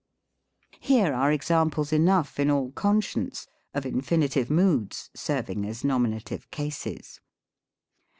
Here 0.79 1.13
are 1.13 1.31
examples 1.31 1.93
enough, 1.93 2.39
in 2.39 2.49
all 2.49 2.71
conscience, 2.71 3.45
of 3.75 3.85
in 3.85 4.01
finitive 4.01 4.49
moods 4.49 5.11
serving 5.13 5.63
as 5.65 5.83
nominative 5.83 6.49
cases. 6.49 7.19